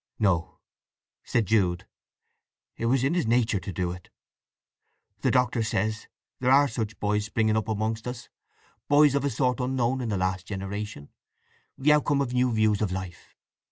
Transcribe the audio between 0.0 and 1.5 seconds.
"No," said